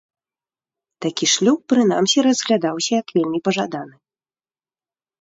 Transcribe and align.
Такі 1.07 1.25
шлюб 1.33 1.59
прынамсі 1.75 2.19
разглядаўся 2.31 2.91
як 3.01 3.07
вельмі 3.21 3.39
пажаданы. 3.49 3.95